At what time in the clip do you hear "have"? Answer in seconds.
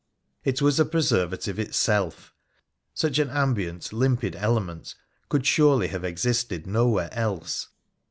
5.89-6.03